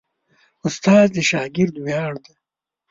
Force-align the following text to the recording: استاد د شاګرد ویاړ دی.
استاد 0.65 1.07
د 1.15 1.17
شاګرد 1.29 1.75
ویاړ 1.83 2.13
دی. 2.25 2.33